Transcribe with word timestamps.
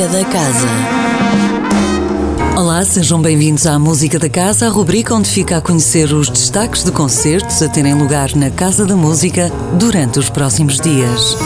Música 0.00 0.18
da 0.18 0.24
Casa. 0.24 0.66
Olá, 2.56 2.82
sejam 2.86 3.20
bem-vindos 3.20 3.66
à 3.66 3.78
Música 3.78 4.18
da 4.18 4.30
Casa, 4.30 4.66
a 4.66 4.70
rubrica 4.70 5.14
onde 5.14 5.28
fica 5.28 5.58
a 5.58 5.60
conhecer 5.60 6.14
os 6.14 6.30
destaques 6.30 6.82
de 6.84 6.90
concertos 6.90 7.60
a 7.60 7.68
terem 7.68 7.92
lugar 7.92 8.34
na 8.34 8.48
Casa 8.48 8.86
da 8.86 8.96
Música 8.96 9.52
durante 9.78 10.18
os 10.18 10.30
próximos 10.30 10.80
dias. 10.80 11.36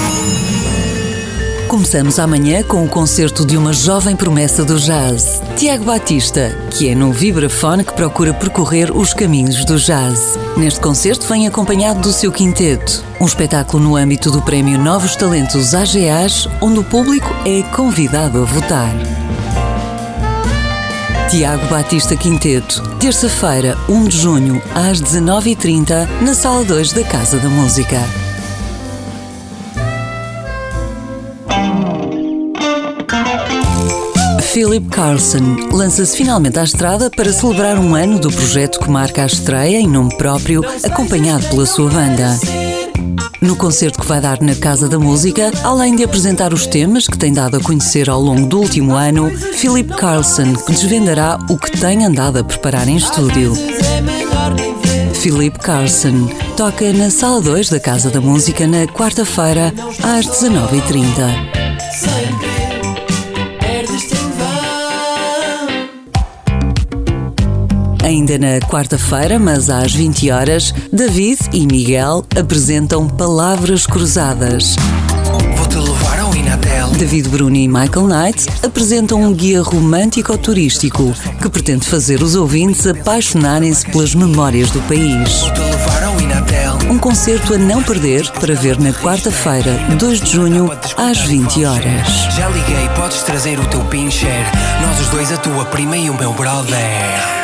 Começamos 1.74 2.20
amanhã 2.20 2.62
com 2.62 2.84
o 2.84 2.88
concerto 2.88 3.44
de 3.44 3.56
uma 3.56 3.72
jovem 3.72 4.14
promessa 4.14 4.64
do 4.64 4.78
jazz, 4.78 5.42
Tiago 5.56 5.84
Batista, 5.84 6.56
que 6.70 6.88
é 6.88 6.94
no 6.94 7.12
vibrafone 7.12 7.82
que 7.82 7.92
procura 7.92 8.32
percorrer 8.32 8.96
os 8.96 9.12
caminhos 9.12 9.64
do 9.64 9.76
jazz. 9.76 10.38
Neste 10.56 10.78
concerto 10.78 11.26
vem 11.26 11.48
acompanhado 11.48 12.00
do 12.00 12.12
seu 12.12 12.30
quinteto, 12.30 13.04
um 13.20 13.26
espetáculo 13.26 13.82
no 13.82 13.96
âmbito 13.96 14.30
do 14.30 14.40
prémio 14.40 14.78
Novos 14.78 15.16
Talentos 15.16 15.74
AGAs, 15.74 16.48
onde 16.60 16.78
o 16.78 16.84
público 16.84 17.28
é 17.44 17.62
convidado 17.74 18.40
a 18.40 18.44
votar. 18.44 18.94
Tiago 21.28 21.66
Batista 21.66 22.14
Quinteto, 22.14 22.88
terça-feira, 23.00 23.76
1 23.88 24.04
de 24.04 24.16
junho, 24.16 24.62
às 24.76 25.02
19h30, 25.02 26.08
na 26.22 26.34
Sala 26.34 26.62
2 26.62 26.92
da 26.92 27.02
Casa 27.02 27.38
da 27.38 27.48
Música. 27.48 28.23
Philip 34.54 34.88
Carlson 34.88 35.56
lança-se 35.72 36.16
finalmente 36.16 36.60
à 36.60 36.62
estrada 36.62 37.10
para 37.10 37.32
celebrar 37.32 37.76
um 37.76 37.92
ano 37.92 38.20
do 38.20 38.30
projeto 38.30 38.78
que 38.78 38.88
marca 38.88 39.24
a 39.24 39.26
estreia 39.26 39.80
em 39.80 39.88
nome 39.88 40.16
próprio, 40.16 40.62
acompanhado 40.84 41.44
pela 41.48 41.66
sua 41.66 41.90
banda. 41.90 42.38
No 43.40 43.56
concerto 43.56 44.00
que 44.00 44.06
vai 44.06 44.20
dar 44.20 44.40
na 44.40 44.54
Casa 44.54 44.88
da 44.88 44.96
Música, 44.96 45.50
além 45.64 45.96
de 45.96 46.04
apresentar 46.04 46.54
os 46.54 46.68
temas 46.68 47.08
que 47.08 47.18
tem 47.18 47.32
dado 47.32 47.56
a 47.56 47.60
conhecer 47.60 48.08
ao 48.08 48.20
longo 48.20 48.46
do 48.46 48.60
último 48.60 48.94
ano, 48.94 49.28
Philip 49.54 49.92
Carlson 49.92 50.52
desvendará 50.68 51.36
o 51.50 51.58
que 51.58 51.72
tem 51.72 52.04
andado 52.04 52.38
a 52.38 52.44
preparar 52.44 52.86
em 52.86 52.94
estúdio. 52.94 53.54
Philip 55.14 55.58
Carlson 55.58 56.28
toca 56.56 56.92
na 56.92 57.10
Sala 57.10 57.40
2 57.40 57.70
da 57.70 57.80
Casa 57.80 58.08
da 58.08 58.20
Música 58.20 58.68
na 58.68 58.86
quarta-feira, 58.86 59.74
às 60.00 60.26
19h30. 60.26 62.53
Ainda 68.14 68.38
na 68.38 68.60
quarta-feira, 68.60 69.40
mas 69.40 69.68
às 69.68 69.92
20 69.92 70.30
horas, 70.30 70.72
David 70.92 71.40
e 71.52 71.66
Miguel 71.66 72.24
apresentam 72.38 73.08
Palavras 73.08 73.88
Cruzadas. 73.88 74.76
Vou-te 75.56 75.76
levar 75.76 76.20
ao 76.20 76.32
Inatel. 76.32 76.90
David 76.90 77.28
Bruni 77.28 77.64
e 77.64 77.68
Michael 77.68 78.06
Knight 78.06 78.46
apresentam 78.64 79.20
um 79.20 79.32
guia 79.32 79.60
romântico-turístico 79.62 81.12
que 81.42 81.48
pretende 81.48 81.86
fazer 81.86 82.22
os 82.22 82.36
ouvintes 82.36 82.86
apaixonarem-se 82.86 83.84
pelas 83.86 84.14
memórias 84.14 84.70
do 84.70 84.80
país. 84.82 85.40
Vou-te 85.40 85.58
levar 85.58 86.04
ao 86.04 86.20
Inatel. 86.20 86.78
Um 86.88 86.98
concerto 86.98 87.54
a 87.54 87.58
não 87.58 87.82
perder 87.82 88.30
para 88.30 88.54
ver 88.54 88.78
na 88.78 88.92
quarta-feira, 88.92 89.72
2 89.98 90.20
de 90.20 90.30
junho, 90.30 90.70
às 90.96 91.18
20 91.18 91.64
horas. 91.64 92.08
Já 92.36 92.48
liguei, 92.48 92.88
podes 92.94 93.24
trazer 93.24 93.58
o 93.58 93.66
teu 93.66 93.80
pincher. 93.86 94.46
Nós 94.82 95.00
os 95.00 95.08
dois, 95.08 95.32
a 95.32 95.36
tua 95.36 95.64
prima 95.64 95.96
e 95.96 96.08
o 96.08 96.14
meu 96.16 96.32
brother. 96.32 97.43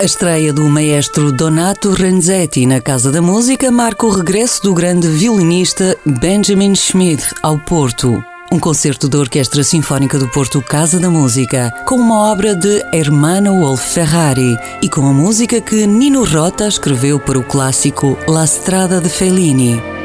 A 0.00 0.04
estreia 0.04 0.50
do 0.50 0.66
maestro 0.66 1.30
Donato 1.30 1.90
Renzetti 1.90 2.64
na 2.64 2.80
Casa 2.80 3.12
da 3.12 3.20
Música 3.20 3.70
marca 3.70 4.06
o 4.06 4.10
regresso 4.10 4.62
do 4.62 4.72
grande 4.72 5.06
violinista 5.06 5.94
Benjamin 6.06 6.74
Schmidt 6.74 7.22
ao 7.42 7.58
Porto. 7.58 8.24
Um 8.50 8.58
concerto 8.58 9.10
da 9.10 9.18
Orquestra 9.18 9.62
Sinfónica 9.62 10.18
do 10.18 10.26
Porto 10.26 10.62
Casa 10.62 10.98
da 10.98 11.10
Música, 11.10 11.70
com 11.86 11.96
uma 11.96 12.32
obra 12.32 12.54
de 12.56 12.82
Hermano 12.94 13.60
Wolf 13.60 13.92
Ferrari 13.92 14.58
e 14.80 14.88
com 14.88 15.06
a 15.06 15.12
música 15.12 15.60
que 15.60 15.86
Nino 15.86 16.24
Rota 16.24 16.66
escreveu 16.66 17.20
para 17.20 17.38
o 17.38 17.44
clássico 17.44 18.16
La 18.26 18.44
Strada 18.44 19.02
de 19.02 19.10
Fellini. 19.10 19.99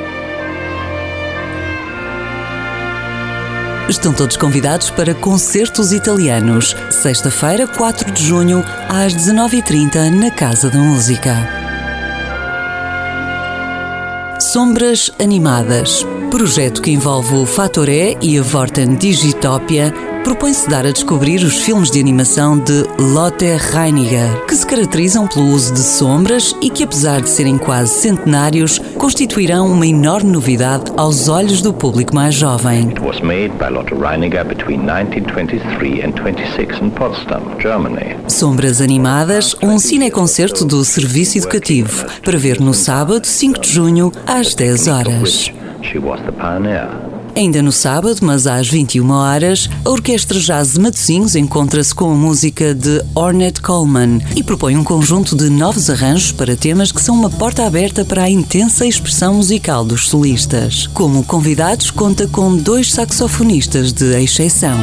Estão 3.88 4.12
todos 4.12 4.36
convidados 4.36 4.90
para 4.90 5.14
concertos 5.14 5.94
italianos, 5.94 6.76
sexta-feira, 6.90 7.68
4 7.68 8.12
de 8.14 8.26
junho, 8.26 8.64
às 8.90 9.14
19h30, 9.14 10.10
na 10.10 10.32
Casa 10.32 10.72
da 10.72 10.80
Música. 10.80 11.36
Sombras 14.40 15.12
Animadas. 15.20 16.04
Projeto 16.32 16.82
que 16.82 16.90
envolve 16.90 17.36
o 17.36 17.46
Fator 17.46 17.88
E 17.88 18.18
e 18.24 18.40
a 18.40 18.42
Vorten 18.42 18.96
Digitopia 18.96 19.94
propõe-se 20.26 20.68
dar 20.68 20.88
a 20.88 20.92
descobrir 20.92 21.44
os 21.44 21.62
filmes 21.62 21.92
de 21.92 22.00
animação 22.00 22.58
de 22.58 22.84
Lotte 22.98 23.46
Reiniger, 23.72 24.44
que 24.48 24.56
se 24.56 24.66
caracterizam 24.66 25.28
pelo 25.28 25.46
uso 25.50 25.72
de 25.72 25.80
sombras 25.80 26.56
e 26.60 26.72
que, 26.72 26.84
apesar 26.84 27.22
de 27.22 27.30
serem 27.30 27.60
quase 27.60 27.94
centenários, 27.94 28.80
constituirão 28.98 29.68
uma 29.68 29.86
enorme 29.86 30.32
novidade 30.32 30.92
aos 30.98 31.30
olhos 31.30 31.62
do 31.62 31.72
público 31.72 32.16
mais 32.16 32.34
jovem. 32.34 32.88
It 32.90 33.02
was 33.02 33.22
made 33.22 33.50
by 33.60 33.70
Lotte 33.70 33.94
Reiniger 33.94 34.44
between 34.44 34.80
1923 34.80 36.04
and 36.04 36.14
26 36.14 36.82
in 36.82 36.90
Potsdam, 36.90 37.44
Germany. 37.62 38.18
Sombras 38.28 38.82
Animadas, 38.82 39.56
um 39.62 39.78
cineconcerto 39.78 40.66
do 40.66 40.84
Serviço 40.84 41.38
Educativo, 41.38 42.04
para 42.24 42.38
ver 42.40 42.60
no 42.60 42.74
sábado, 42.74 43.28
5 43.28 43.60
de 43.60 43.70
junho, 43.70 44.12
às 44.26 44.56
10 44.56 44.88
horas. 44.88 45.52
She 45.84 46.00
was 46.00 46.20
the 46.22 46.32
pioneer. 46.32 47.15
Ainda 47.36 47.62
no 47.62 47.72
sábado, 47.72 48.20
mas 48.22 48.48
às 48.48 48.70
21 48.70 49.12
horas, 49.12 49.70
a 49.84 49.90
Orquestra 49.90 50.40
Jazz 50.40 50.72
de 50.72 50.80
Matosinhos 50.80 51.36
encontra-se 51.36 51.94
com 51.94 52.10
a 52.10 52.16
música 52.16 52.74
de 52.74 53.04
Ornette 53.14 53.62
Coleman 53.62 54.22
e 54.38 54.42
propõe 54.42 54.78
um 54.78 54.86
conjunto 54.86 55.36
de 55.36 55.50
novos 55.50 55.90
arranjos 55.90 56.32
para 56.32 56.56
temas 56.56 56.94
que 56.94 57.02
são 57.02 57.14
uma 57.14 57.30
porta 57.30 57.66
aberta 57.66 58.06
para 58.06 58.24
a 58.24 58.30
intensa 58.30 58.86
expressão 58.86 59.34
musical 59.34 59.84
dos 59.84 60.08
solistas. 60.08 60.88
Como 60.88 61.26
convidados, 61.26 61.92
conta 61.92 62.26
com 62.26 62.56
dois 62.56 62.94
saxofonistas 62.94 63.92
de 63.92 64.18
exceção. 64.24 64.80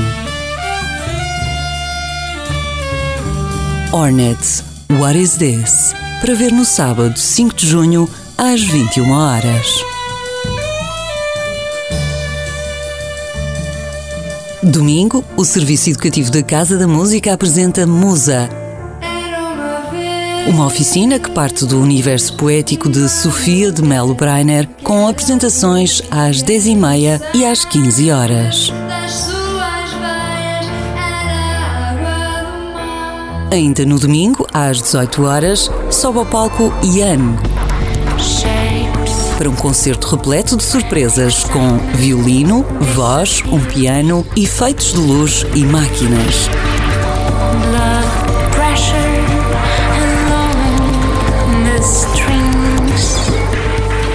Ornette, 3.93 4.63
What 5.01 5.19
Is 5.19 5.37
This? 5.37 5.95
Para 6.21 6.35
ver 6.35 6.53
no 6.53 6.67
sábado, 6.67 7.19
5 7.19 7.55
de 7.57 7.67
junho, 7.67 8.07
às 8.37 8.61
21 8.61 9.11
horas. 9.11 9.92
Domingo, 14.63 15.25
o 15.37 15.45
Serviço 15.45 15.91
Educativo 15.91 16.31
da 16.31 16.41
Casa 16.41 16.79
da 16.79 16.87
Música 16.87 17.33
apresenta 17.35 17.85
Musa, 17.85 18.49
uma 20.47 20.67
oficina 20.67 21.19
que 21.19 21.31
parte 21.33 21.67
do 21.67 21.81
universo 21.81 22.37
poético 22.37 22.89
de 22.89 23.09
Sofia 23.09 23.73
de 23.73 23.83
Melo 23.83 24.15
Breiner, 24.15 24.69
com 24.85 25.09
apresentações 25.09 26.01
às 26.13 26.45
10h30 26.45 27.21
e 27.35 27.45
às 27.45 27.65
15 27.65 28.11
horas. 28.13 28.73
Ainda 33.51 33.85
no 33.85 33.99
domingo, 33.99 34.47
às 34.53 34.81
18 34.81 35.25
horas, 35.25 35.71
sobe 35.91 36.19
ao 36.19 36.27
palco 36.27 36.73
Ian 36.85 37.37
para 39.39 39.49
um 39.49 39.55
concerto 39.55 40.09
repleto 40.09 40.57
de 40.57 40.63
surpresas 40.63 41.45
com 41.45 41.79
violino, 41.95 42.65
voz, 42.95 43.43
um 43.47 43.61
piano, 43.61 44.27
efeitos 44.37 44.93
de 44.93 44.99
luz 44.99 45.47
e 45.55 45.65
máquinas. 45.65 46.49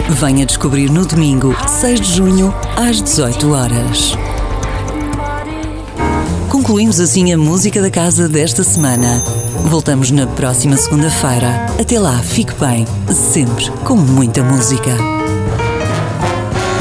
Venha 0.10 0.46
descobrir 0.46 0.90
no 0.90 1.06
domingo, 1.06 1.56
6 1.68 2.02
de 2.02 2.16
junho, 2.16 2.54
às 2.76 3.02
18 3.02 3.52
horas. 3.52 4.18
Concluímos 6.50 7.00
assim 7.00 7.32
a 7.32 7.38
música 7.38 7.82
da 7.82 7.92
casa 7.92 8.28
desta 8.28 8.64
semana. 8.64 9.24
Voltamos 9.66 10.12
na 10.12 10.26
próxima 10.28 10.78
segunda-feira. 10.78 11.66
Até 11.80 12.00
lá, 12.00 12.18
fique 12.20 12.54
bem, 12.56 12.86
sempre 13.14 13.70
com 13.84 13.96
muita 13.96 14.44
música. 14.44 14.92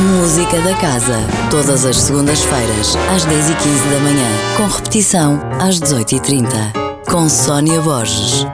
Música 0.00 0.60
da 0.60 0.74
Casa. 0.74 1.18
Todas 1.50 1.84
as 1.84 1.96
segundas-feiras, 1.96 2.96
às 3.14 3.24
10h15 3.24 3.90
da 3.90 4.00
manhã. 4.00 4.28
Com 4.56 4.66
repetição, 4.66 5.40
às 5.60 5.80
18h30. 5.80 6.72
Com 7.10 7.28
Sónia 7.28 7.80
Borges. 7.80 8.46